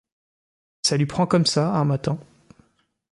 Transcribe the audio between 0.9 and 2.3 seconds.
lui prend comme ça, un matin.